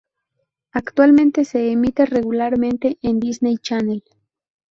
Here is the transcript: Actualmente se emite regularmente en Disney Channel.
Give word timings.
Actualmente 0.71 1.45
se 1.45 1.71
emite 1.71 2.07
regularmente 2.07 2.97
en 3.03 3.19
Disney 3.19 3.57
Channel. 3.59 4.03